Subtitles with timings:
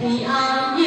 [0.00, 0.77] 平安